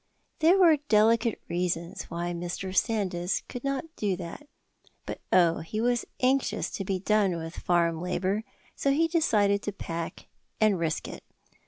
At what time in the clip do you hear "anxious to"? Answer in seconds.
6.19-6.83